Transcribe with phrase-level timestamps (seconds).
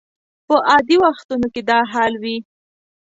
[0.47, 2.37] په عادي وختونو کې دا حال وي.